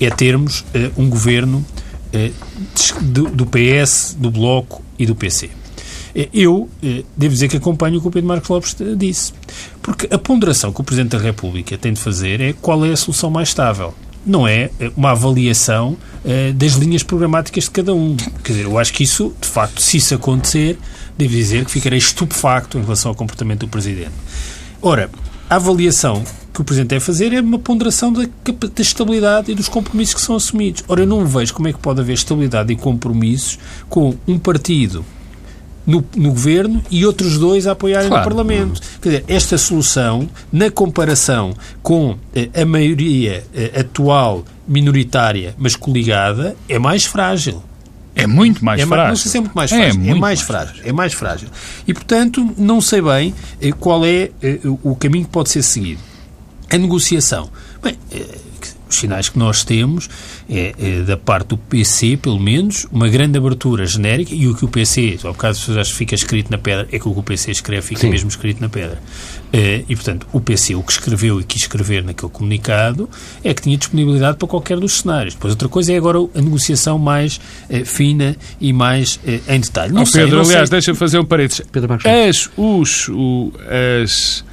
[0.00, 1.64] é termos uh, um governo
[2.14, 5.50] uh, do, do PS, do Bloco e do PC.
[6.32, 6.68] Eu
[7.16, 9.32] devo dizer que acompanho o que o Pedro Marcos Lopes disse.
[9.80, 12.96] Porque a ponderação que o Presidente da República tem de fazer é qual é a
[12.96, 13.94] solução mais estável
[14.30, 18.16] não é uma avaliação uh, das linhas programáticas de cada um.
[18.44, 20.78] Quer dizer, eu acho que isso, de facto, se isso acontecer,
[21.16, 24.12] devo dizer que ficarei estupefacto em relação ao comportamento do Presidente.
[24.80, 25.10] Ora,
[25.48, 29.68] a avaliação que o Presidente deve fazer é uma ponderação da, da, estabilidade e dos
[29.68, 30.84] compromissos que são assumidos.
[30.88, 35.04] Ora, eu não vejo como é que pode haver estabilidade e compromissos com um partido
[35.88, 38.22] no, no governo e outros dois a apoiarem claro.
[38.22, 38.80] no Parlamento.
[39.00, 46.54] Quer dizer, esta solução, na comparação com eh, a maioria eh, atual minoritária, mas coligada,
[46.68, 47.62] é mais frágil.
[48.14, 49.08] É muito mais é frágil.
[49.08, 49.88] não sei se é muito mais frágil.
[49.88, 50.74] É, muito é mais, mais frágil.
[50.74, 50.90] frágil.
[50.90, 51.48] É mais frágil.
[51.86, 54.30] E, portanto, não sei bem eh, qual é
[54.82, 56.02] o caminho que pode ser seguido.
[56.70, 57.48] A negociação.
[57.82, 57.96] Bem,
[58.88, 60.08] os sinais que nós temos
[60.48, 64.64] é, é, da parte do PC, pelo menos, uma grande abertura genérica e o que
[64.64, 67.50] o PC, ao caso já fica escrito na pedra, é que o que o PC
[67.50, 68.10] escreve fica Sim.
[68.10, 69.00] mesmo escrito na pedra.
[69.52, 73.08] É, e, portanto, o PC, o que escreveu e quis escrever naquele comunicado,
[73.42, 75.34] é que tinha disponibilidade para qualquer dos cenários.
[75.34, 79.92] Depois, outra coisa é agora a negociação mais é, fina e mais é, em detalhe.
[79.92, 81.62] Não oh, sei, Pedro, aliás, deixa-me fazer um parênteses.
[81.72, 83.52] Pedro As, os, o,
[84.02, 84.44] as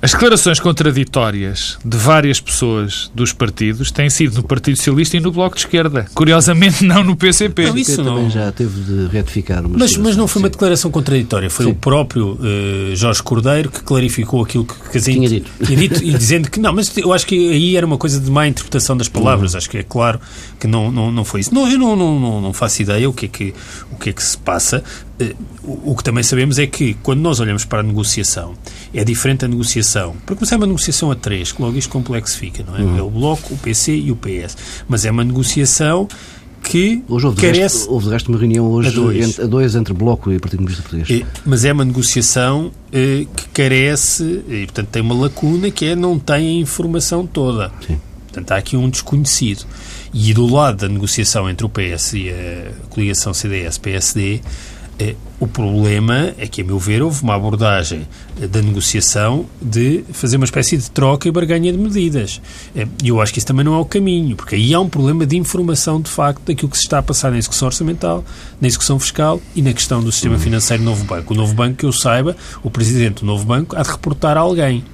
[0.00, 5.32] as declarações contraditórias de várias pessoas dos partidos têm sido no Partido Socialista e no
[5.32, 6.06] Bloco de Esquerda.
[6.14, 7.66] Curiosamente, não no PCP.
[7.66, 8.14] Não, isso não...
[8.14, 9.60] também já teve de retificar.
[9.68, 11.50] Mas, mas não foi uma declaração contraditória.
[11.50, 11.72] Foi Sim.
[11.72, 15.50] o próprio uh, Jorge Cordeiro que clarificou aquilo que Casinho tinha dito.
[15.64, 18.30] tinha dito e dizendo que não, mas eu acho que aí era uma coisa de
[18.30, 19.54] má interpretação das palavras.
[19.54, 19.58] Uhum.
[19.58, 20.20] Acho que é claro
[20.60, 21.52] que não, não, não foi isso.
[21.52, 23.54] Não, eu não, não, não, não faço ideia o que é que,
[23.90, 24.84] o que, é que se passa.
[25.20, 25.34] Uh,
[25.64, 28.54] o, o que também sabemos é que quando nós olhamos para a negociação,
[28.92, 30.16] é diferente a negociação.
[30.24, 32.80] Para começar, é uma negociação a três, que logo isto complexifica, não é?
[32.80, 32.98] Uhum.
[32.98, 34.56] É o Bloco, o PC e o PS.
[34.88, 36.08] Mas é uma negociação
[36.62, 37.78] que hoje houve carece...
[37.78, 40.38] Resto, houve de resto uma reunião hoje a dois, entre, a dois entre Bloco e
[40.38, 41.22] Partido Comunista Português.
[41.22, 45.96] É, mas é uma negociação eh, que carece, e portanto tem uma lacuna que é
[45.96, 47.72] não tem a informação toda.
[47.86, 47.98] Sim.
[48.26, 49.64] Portanto, há aqui um desconhecido.
[50.12, 54.40] E do lado da negociação entre o PS e a coligação CDS-PSD,
[55.40, 58.06] o problema é que, a meu ver, houve uma abordagem
[58.50, 62.40] da negociação de fazer uma espécie de troca e barganha de medidas.
[62.74, 64.88] É, e eu acho que isso também não é o caminho, porque aí há um
[64.88, 68.24] problema de informação, de facto, daquilo que se está a passar na execução orçamental,
[68.60, 71.32] na execução fiscal e na questão do sistema financeiro do novo banco.
[71.32, 74.40] O novo banco, que eu saiba, o presidente do novo banco há de reportar a
[74.40, 74.84] alguém.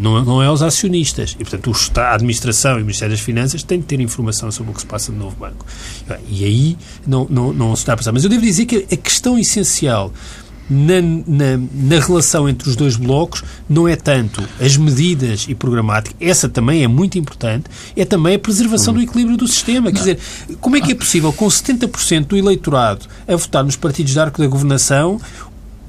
[0.00, 1.36] Não, não é aos acionistas.
[1.38, 4.74] E, portanto, a administração e o Ministério das Finanças têm de ter informação sobre o
[4.74, 5.64] que se passa no novo banco.
[6.28, 8.12] E aí não, não, não se está a passar.
[8.12, 10.12] Mas eu devo dizer que a questão essencial
[10.68, 16.14] na, na, na, relação entre os dois blocos não é tanto as medidas e programática,
[16.20, 17.64] essa também é muito importante,
[17.96, 19.90] é também a preservação do equilíbrio do sistema.
[19.90, 20.18] Quer dizer,
[20.60, 24.42] como é que é possível, com 70% do eleitorado a votar nos partidos de arco
[24.42, 25.18] da governação,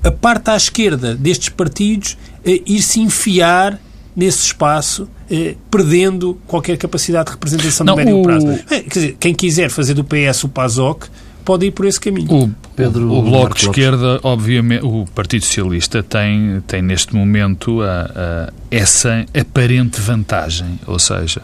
[0.01, 3.79] a parte à esquerda destes partidos eh, ir-se enfiar
[4.15, 8.23] nesse espaço, eh, perdendo qualquer capacidade de representação no médio o...
[8.23, 8.47] prazo.
[8.69, 11.07] É, quer dizer, quem quiser fazer do PS o PASOK
[11.45, 12.31] pode ir por esse caminho.
[12.31, 17.81] O, Pedro, o, o Bloco de Esquerda, obviamente, o Partido Socialista tem, tem neste momento
[17.81, 18.11] a,
[18.49, 21.41] a, essa aparente vantagem, ou seja,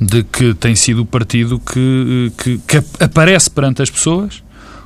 [0.00, 4.42] de que tem sido o partido que, que, que aparece perante as pessoas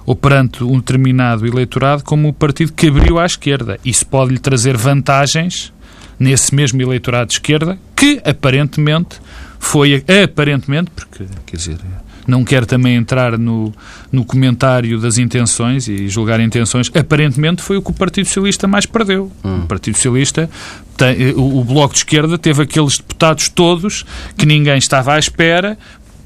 [0.06, 3.78] ou perante um determinado eleitorado como o partido que abriu à esquerda.
[3.84, 5.72] Isso pode lhe trazer vantagens
[6.18, 9.20] nesse mesmo eleitorado de esquerda que aparentemente
[9.58, 11.78] foi aparentemente porque quer dizer
[12.26, 13.72] não quero também entrar no,
[14.10, 16.90] no comentário das intenções e julgar intenções.
[16.94, 19.30] Aparentemente foi o que o Partido Socialista mais perdeu.
[19.44, 19.60] Hum.
[19.60, 20.48] O Partido Socialista,
[20.96, 24.04] tem, o, o Bloco de Esquerda teve aqueles deputados todos
[24.36, 25.76] que ninguém estava à espera,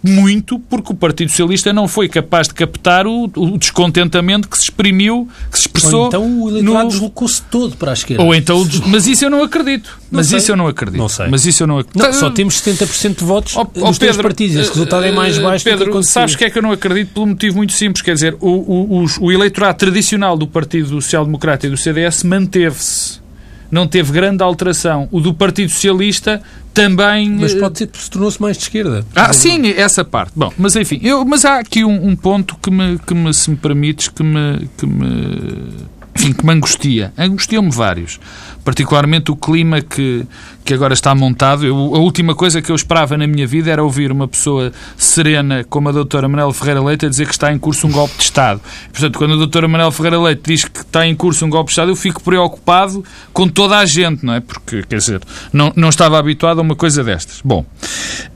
[0.03, 4.65] muito porque o Partido Socialista não foi capaz de captar o, o descontentamento que se
[4.65, 6.03] exprimiu, que se expressou.
[6.03, 6.91] Ou então o eleitorado no...
[6.91, 8.23] deslocou-se todo para a esquerda.
[8.23, 9.99] Ou então, mas isso eu não acredito.
[10.11, 10.39] Não mas sei.
[10.39, 10.99] isso eu não acredito.
[10.99, 11.29] Não sei.
[11.29, 12.03] Mas isso eu não acredito.
[12.03, 14.57] Não, só temos 70% de votos oh, oh, nos Pedro, partidos.
[14.57, 17.13] Este resultado é mais baixo Pedro, do que sabes que é que eu não acredito?
[17.13, 18.03] Pelo motivo muito simples.
[18.03, 22.23] Quer dizer, o, o, o, o eleitorado tradicional do Partido Social Democrata e do CDS
[22.23, 23.28] manteve-se
[23.71, 25.09] não teve grande alteração.
[25.11, 27.31] O do Partido Socialista também.
[27.31, 29.05] Mas pode ser porque se tornou-se mais de esquerda.
[29.15, 30.33] Ah, sim, essa parte.
[30.35, 33.51] Bom, mas enfim, eu, mas há aqui um, um, ponto que me, que me, se
[33.51, 37.13] me permites, que me, que me enfim, que me angustia.
[37.17, 38.19] Angustia-me vários.
[38.65, 40.27] Particularmente o clima que,
[40.65, 41.65] que agora está montado.
[41.65, 45.65] Eu, a última coisa que eu esperava na minha vida era ouvir uma pessoa serena
[45.65, 48.25] como a doutora Manuela Ferreira Leite a dizer que está em curso um golpe de
[48.25, 48.61] Estado.
[48.91, 51.73] Portanto, quando a doutora Manuela Ferreira Leite diz que está em curso um golpe de
[51.73, 54.41] Estado, eu fico preocupado com toda a gente, não é?
[54.41, 55.21] Porque, quer dizer,
[55.53, 57.41] não, não estava habituado a uma coisa destas.
[57.45, 57.65] Bom...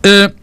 [0.05, 0.42] Uh,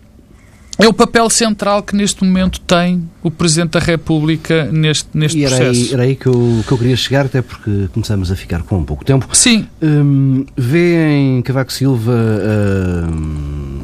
[0.79, 5.43] é o papel central que neste momento tem o Presidente da República neste, neste e
[5.43, 5.81] era processo.
[5.81, 8.77] Aí, era aí que eu, que eu queria chegar, até porque começamos a ficar com
[8.77, 9.27] um pouco tempo.
[9.35, 9.67] Sim.
[9.81, 13.81] Hum, vê em Cavaco Silva hum,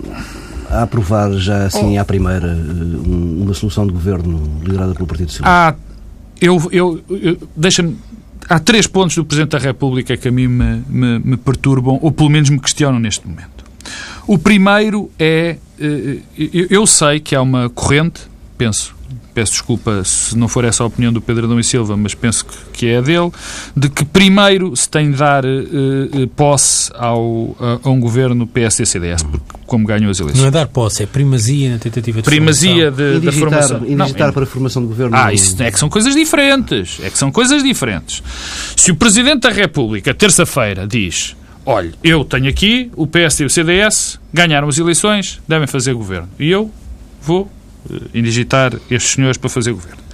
[0.69, 2.01] a aprovar já assim oh.
[2.01, 5.75] à primeira hum, uma solução de governo liderada pelo Partido Socialista?
[5.75, 5.75] Ah,
[6.39, 7.97] eu, eu, eu deixa-me
[8.49, 12.11] há três pontos do Presidente da República que a mim me, me, me, perturbam, ou
[12.11, 13.54] pelo menos me questionam neste momento.
[14.27, 15.57] O primeiro é.
[15.79, 16.19] Eh,
[16.69, 18.21] eu sei que há uma corrente,
[18.57, 18.95] penso,
[19.35, 22.45] peço desculpa se não for essa a opinião do Pedro Adão e Silva, mas penso
[22.71, 23.29] que, é a dele,
[23.75, 29.23] de que primeiro se tem de dar uh, posse ao, a, a, um governo PSD-CDS,
[29.23, 30.41] porque como ganhou as eleições.
[30.41, 33.85] Não é dar posse, é primazia na tentativa de primazia de, da formação.
[33.85, 35.15] E digitar para a formação do governo.
[35.15, 36.99] Ah, isso é que são coisas diferentes.
[37.03, 38.23] É que são coisas diferentes.
[38.77, 43.49] Se o Presidente da República, terça-feira, diz olha, eu tenho aqui o PS e o
[43.49, 46.29] CDS, ganharam as eleições, devem fazer governo.
[46.39, 46.71] E eu
[47.21, 47.51] vou
[47.89, 50.05] uh, indigitar estes senhores para fazer governo.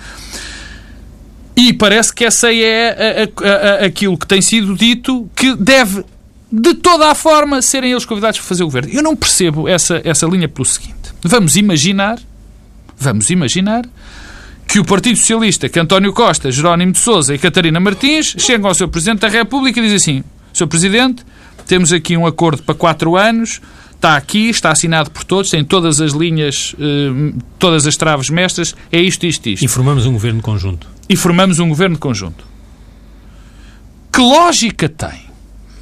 [1.56, 6.04] E parece que essa é a, a, a, aquilo que tem sido dito que deve,
[6.52, 8.90] de toda a forma, serem eles convidados para fazer governo.
[8.92, 10.96] Eu não percebo essa, essa linha pelo seguinte.
[11.22, 12.20] Vamos imaginar,
[12.98, 13.86] vamos imaginar
[14.68, 18.74] que o Partido Socialista, que António Costa, Jerónimo de Sousa e Catarina Martins chegam ao
[18.74, 20.68] seu Presidente da República e dizem assim, Sr.
[20.68, 21.26] Presidente,
[21.66, 23.62] temos aqui um acordo para quatro anos,
[23.96, 28.76] está aqui, está assinado por todos, tem todas as linhas, eh, todas as traves mestras,
[28.92, 29.64] é isto, isto, isto.
[29.64, 30.88] E formamos um governo conjunto.
[31.08, 32.44] E formamos um governo conjunto.
[34.12, 35.30] Que lógica tem?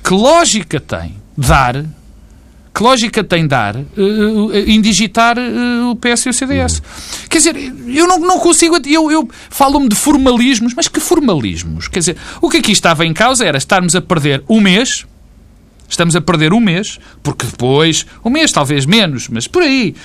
[0.04, 1.86] Que lógica tem dar
[2.80, 6.78] que lógica tem dar uh, uh, indigitar uh, o PS e o CDS?
[6.78, 7.28] Uhum.
[7.30, 7.56] Quer dizer,
[7.88, 8.78] eu não, não consigo.
[8.88, 11.90] Eu, eu falo-me de formalismos, mas que formalismos?
[11.90, 15.06] Quer dizer, o que aqui estava em causa era estarmos a perder um mês
[15.90, 19.96] Estamos a perder um mês, porque depois, um mês talvez menos, mas por aí,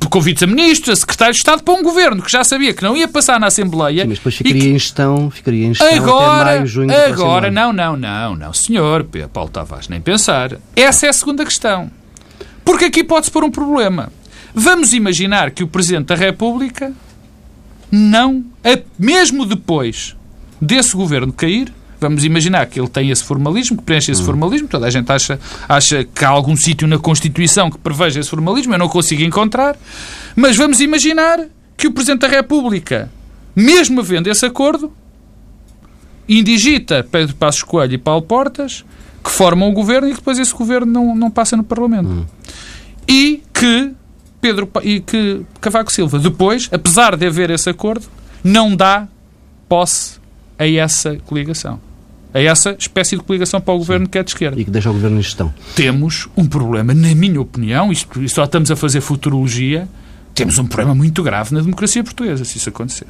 [0.00, 2.82] por convites a ministros, a secretários de Estado para um governo que já sabia que
[2.82, 4.02] não ia passar na Assembleia.
[4.02, 4.68] Sim, mas depois ficaria que...
[4.68, 9.06] em gestão, ficaria em gestão agora, até maio, junho Agora, não, não, não, não, senhor
[9.32, 10.58] Paulo Tavares, nem pensar.
[10.74, 11.90] Essa é a segunda questão.
[12.64, 14.12] Porque aqui pode-se pôr um problema.
[14.52, 16.92] Vamos imaginar que o Presidente da República
[17.90, 18.44] não,
[18.98, 20.16] mesmo depois
[20.60, 24.26] desse governo cair, Vamos imaginar que ele tem esse formalismo, que preenche esse hum.
[24.26, 24.68] formalismo.
[24.68, 28.74] Toda a gente acha, acha que há algum sítio na Constituição que preveja esse formalismo.
[28.74, 29.76] Eu não consigo encontrar.
[30.36, 31.40] Mas vamos imaginar
[31.76, 33.10] que o Presidente da República,
[33.54, 34.92] mesmo havendo esse acordo,
[36.28, 38.84] indigita Pedro Passos Coelho e Paulo Portas,
[39.24, 42.08] que formam o governo e que depois esse governo não, não passa no Parlamento.
[42.08, 42.26] Hum.
[43.08, 43.92] E que
[44.40, 48.06] Pedro e que Cavaco Silva depois, apesar de haver esse acordo,
[48.44, 49.08] não dá
[49.68, 50.20] posse
[50.56, 51.87] a essa coligação
[52.32, 54.10] a essa espécie de coligação para o governo Sim.
[54.10, 54.60] que é de esquerda.
[54.60, 55.52] E que deixa o governo em gestão.
[55.74, 59.88] Temos um problema, na minha opinião, isto, só estamos a fazer futurologia,
[60.34, 63.06] temos um problema muito grave na democracia portuguesa, se isso acontecer.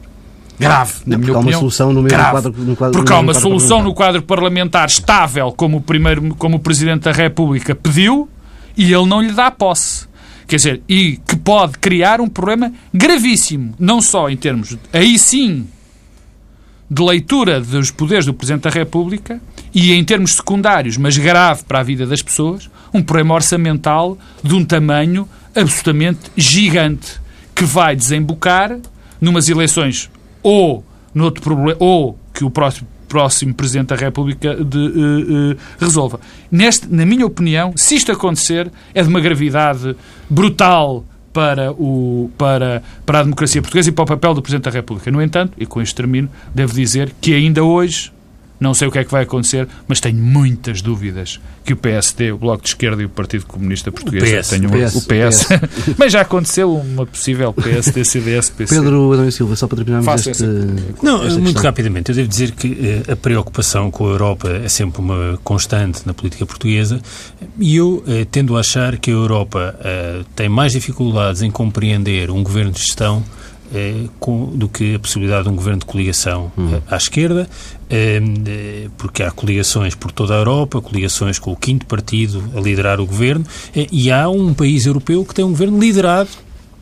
[0.58, 1.60] Grave, na Não, minha há opinião.
[1.60, 5.52] uma solução no mesmo quadro, no quadro Porque há uma solução no quadro parlamentar estável,
[5.52, 8.28] como o, primeiro, como o Presidente da República pediu,
[8.76, 10.08] e ele não lhe dá posse.
[10.48, 15.66] Quer dizer, e que pode criar um problema gravíssimo, não só em termos, aí sim,
[16.90, 19.40] de leitura dos poderes do Presidente da República
[19.74, 24.54] e, em termos secundários, mas grave para a vida das pessoas, um problema orçamental de
[24.54, 27.20] um tamanho absolutamente gigante
[27.54, 28.78] que vai desembocar
[29.20, 30.10] numas eleições
[30.42, 36.20] ou noutro problema ou que o próximo próximo Presidente da República de, uh, uh, resolva.
[36.50, 39.96] Neste, na minha opinião, se isto acontecer, é de uma gravidade
[40.28, 41.04] brutal
[41.38, 45.08] para, o, para, para a democracia portuguesa e para o papel do Presidente da República.
[45.08, 48.10] No entanto, e com isto termino, devo dizer que ainda hoje
[48.60, 52.32] não sei o que é que vai acontecer, mas tenho muitas dúvidas que o PSD,
[52.32, 55.44] o Bloco de Esquerda e o Partido Comunista Português o PS, tenham PS, o PS.
[55.44, 55.94] PS.
[55.98, 58.74] mas já aconteceu uma possível PSD, CDS, PC.
[58.74, 60.44] Pedro Adão Silva, só para terminarmos Faço este...
[61.02, 61.62] Não, muito questão.
[61.62, 62.10] rapidamente.
[62.10, 66.14] Eu devo dizer que eh, a preocupação com a Europa é sempre uma constante na
[66.14, 67.00] política portuguesa
[67.58, 72.30] e eu eh, tendo a achar que a Europa eh, tem mais dificuldades em compreender
[72.30, 73.22] um governo de gestão
[74.54, 76.80] do que a possibilidade de um governo de coligação hum.
[76.86, 77.48] à esquerda,
[77.90, 78.20] é,
[78.96, 83.06] porque há coligações por toda a Europa, coligações com o quinto partido a liderar o
[83.06, 86.30] governo, e há um país europeu que tem um governo liderado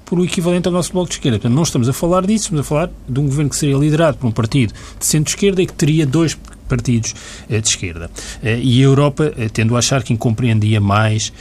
[0.05, 1.39] por o equivalente ao nosso Bloco de Esquerda.
[1.39, 4.17] Portanto, não estamos a falar disso, estamos a falar de um governo que seria liderado
[4.17, 7.15] por um partido de centro-esquerda e que teria dois partidos
[7.49, 8.11] eh, de esquerda.
[8.43, 11.33] Eh, e a Europa, eh, tendo a achar que incompreendia mais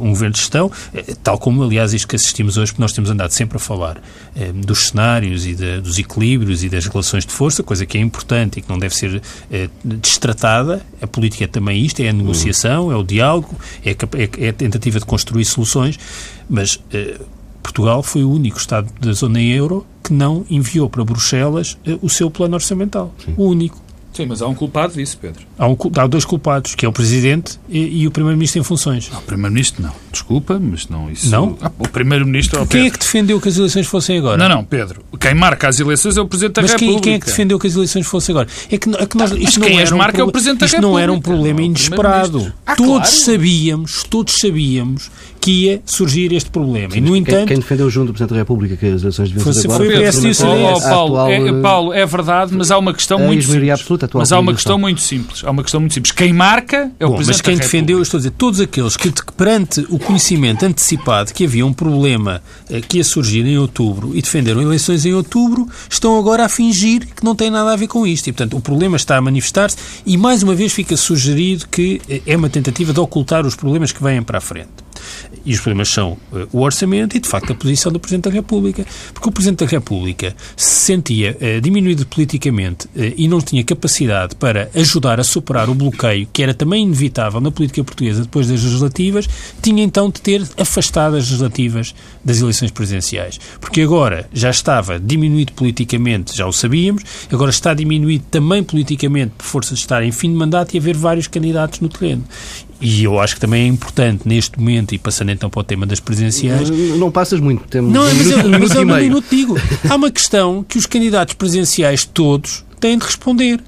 [0.00, 0.70] um governo de gestão,
[1.22, 4.02] tal como, aliás, isto que assistimos hoje, porque nós temos andado sempre a falar
[4.56, 8.58] dos cenários e de, dos equilíbrios e das relações de força, coisa que é importante
[8.58, 9.22] e que não deve ser
[9.84, 10.84] destratada.
[11.00, 14.52] A política é também isto, é a negociação, é o diálogo, é a, é a
[14.52, 15.96] tentativa de construir soluções,
[16.50, 16.80] mas
[17.62, 22.30] Portugal foi o único Estado da zona euro que não enviou para Bruxelas o seu
[22.30, 23.12] plano orçamental.
[23.24, 23.34] Sim.
[23.38, 23.82] O único.
[24.14, 25.42] Sim, mas há um culpado disso, Pedro.
[25.58, 29.10] Há, um, há dois culpados, que é o Presidente e, e o Primeiro-Ministro em funções.
[29.10, 29.92] Não, o Primeiro-Ministro não.
[30.12, 31.28] Desculpa, mas não isso...
[31.28, 31.58] Não?
[31.60, 32.62] Ah, o Primeiro-Ministro...
[32.62, 34.36] Oh, quem é que defendeu que as eleições fossem agora?
[34.38, 35.02] Não, não, Pedro.
[35.18, 36.94] Quem marca as eleições é o Presidente da mas República.
[36.94, 38.48] Mas quem, quem, é que defendeu que as eleições fossem agora?
[38.70, 40.60] É que, é que nós, isto mas não quem era um marca é o Presidente
[40.60, 40.96] da isto República.
[40.96, 42.52] não era um problema inesperado.
[42.64, 43.06] Ah, todos claro.
[43.06, 46.92] sabíamos, todos sabíamos que ia surgir este problema.
[46.92, 47.48] Sim, e, no quem, entanto...
[47.48, 49.84] Quem defendeu junto do Presidente da República que as eleições deviam ser agora...
[49.84, 50.84] Foi o PSD e o CDS.
[50.84, 53.46] Paulo, é, Paulo, é verdade, mas há uma questão a muito
[54.12, 55.42] mas há uma questão muito simples.
[55.44, 56.12] Há uma questão muito simples.
[56.12, 58.96] Quem marca é o Bom, Presidente Mas quem da defendeu, estou a dizer, todos aqueles
[58.96, 64.12] que, perante o conhecimento antecipado que havia um problema eh, que ia surgir em outubro
[64.14, 67.88] e defenderam eleições em outubro, estão agora a fingir que não tem nada a ver
[67.88, 68.28] com isto.
[68.28, 72.22] E, portanto, o problema está a manifestar-se e, mais uma vez, fica sugerido que eh,
[72.26, 74.84] é uma tentativa de ocultar os problemas que vêm para a frente.
[75.44, 78.30] E os problemas são uh, o orçamento e, de facto, a posição do Presidente da
[78.30, 78.84] República.
[79.12, 84.36] Porque o Presidente da República se sentia uh, diminuído politicamente uh, e não tinha capacidade
[84.36, 88.62] para ajudar a superar o bloqueio, que era também inevitável na política portuguesa depois das
[88.62, 89.28] legislativas,
[89.60, 93.38] tinha então de ter afastado as legislativas das eleições presidenciais.
[93.60, 99.44] Porque agora já estava diminuído politicamente, já o sabíamos, agora está diminuído também politicamente por
[99.44, 102.24] força de estar em fim de mandato e haver vários candidatos no terreno.
[102.86, 105.86] E eu acho que também é importante neste momento, e passando então para o tema
[105.86, 106.68] das presidenciais.
[106.68, 109.02] Não, não passas muito, temos não, um mas minuto, eu, um mas minuto eu meio.
[109.02, 109.56] minuto digo.
[109.88, 113.60] Há uma questão que os candidatos presidenciais todos têm de responder.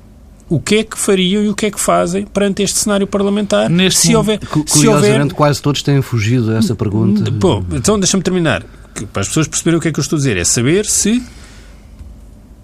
[0.48, 3.68] O que é que fariam e o que é que fazem perante este cenário parlamentar?
[3.68, 7.28] Neste se houver, Cu- se houver Curiosamente, quase todos têm fugido a essa pergunta.
[7.32, 8.64] Bom, então deixa-me terminar.
[9.12, 10.36] Para as pessoas perceberem o que é que eu estou a dizer.
[10.36, 11.20] É saber se,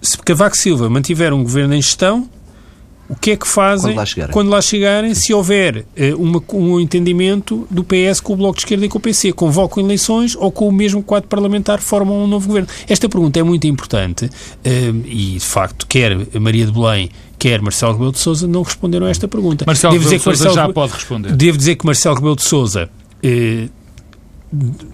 [0.01, 2.29] se Cavaco Silva mantiver um governo em gestão,
[3.13, 4.33] o que é que fazem Quando lá chegarem.
[4.33, 8.61] quando lá chegarem, se houver eh, uma, um entendimento do PS com o Bloco de
[8.61, 9.31] Esquerda e com o PC.
[9.33, 12.67] Convocam eleições ou com o mesmo quadro parlamentar formam um novo governo?
[12.87, 14.29] Esta pergunta é muito importante
[14.63, 19.05] eh, e, de facto, quer Maria de Belém quer Marcelo Rebelo de Sousa não responderam
[19.05, 19.65] a esta pergunta.
[19.67, 21.31] Marcelo Devo Rebelo de dizer que Sousa já Marcelo- pode responder.
[21.35, 22.89] Devo dizer que Marcelo Rebelo de Sousa
[23.21, 23.67] eh,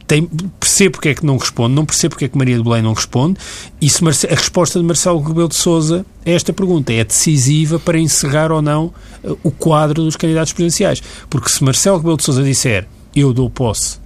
[0.08, 0.24] tem,
[0.60, 2.94] percebo porque é que não responde, não percebo porque é que Maria de Belém não
[2.94, 3.38] responde,
[3.82, 7.80] e se Marce- a resposta de Marcelo Rebelo de Sousa a esta pergunta é decisiva
[7.80, 8.94] para encerrar ou não
[9.24, 11.02] eh, o quadro dos candidatos presidenciais.
[11.30, 13.98] Porque se Marcelo Rebelo de Sousa disser eu dou posse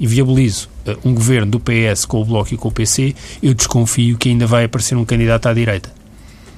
[0.00, 3.54] e viabilizo eh, um governo do PS com o Bloco e com o PC, eu
[3.54, 5.92] desconfio que ainda vai aparecer um candidato à direita.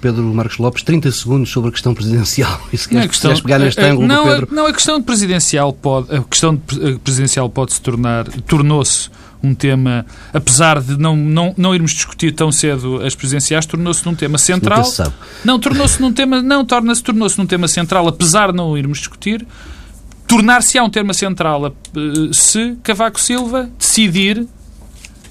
[0.07, 2.61] Pedro Marcos Lopes, 30 segundos sobre a questão presidencial.
[2.73, 4.49] E se Não, queres, a questão, pegar neste a- a- ângulo não, do Pedro.
[4.55, 9.11] não, a questão de presidencial pode, a questão a presidencial pode se tornar, tornou-se
[9.43, 14.15] um tema, apesar de não, não, não irmos discutir tão cedo as presidenciais, tornou-se num
[14.15, 14.79] tema central.
[14.79, 15.15] Nunca se sabe.
[15.45, 19.47] Não, tornou-se num tema, não, torna-se, tornou-se num tema central, apesar de não irmos discutir,
[20.27, 21.71] tornar-se-á um tema central eh,
[22.33, 24.47] se Cavaco Silva decidir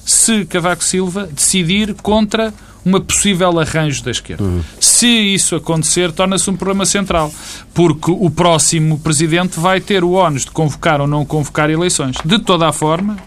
[0.05, 2.53] se Cavaco Silva decidir contra
[2.85, 4.43] uma possível arranjo da esquerda.
[4.79, 7.33] Se isso acontecer, torna-se um problema central,
[7.73, 12.17] porque o próximo presidente vai ter o ónus de convocar ou não convocar eleições.
[12.23, 13.17] De toda a forma,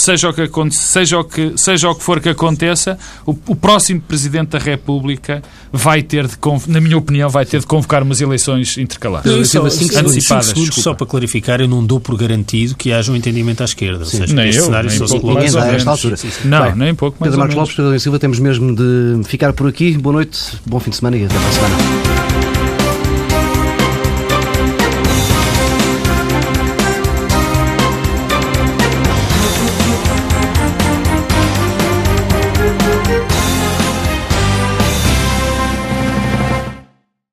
[0.00, 4.00] seja o que, seja o que, seja o que for que aconteça, o, o próximo
[4.00, 5.42] Presidente da República
[5.72, 6.36] vai ter de,
[6.66, 9.30] na minha opinião, vai ter de convocar umas eleições intercalares.
[9.30, 10.46] Não, só, antecipadas.
[10.46, 14.04] Segundos, só para clarificar, eu não dou por garantido que haja um entendimento à esquerda.
[14.04, 14.20] Sim.
[14.20, 16.16] Ou seja, nem eu, cenário nem só pouco mais a esta altura.
[16.16, 16.48] Sim, sim.
[16.48, 19.68] Não, Bem, nem pouco mais Pedro Marcos Lopes, Pedro Silva, temos mesmo de ficar por
[19.68, 19.96] aqui.
[19.98, 22.57] Boa noite, bom fim de semana e até para a semana.